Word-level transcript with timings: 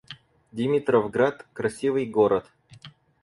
Димитровград— 0.51 1.45
красивый 1.53 2.07
город 2.07 2.47